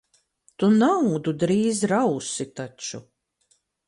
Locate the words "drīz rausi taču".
1.43-3.03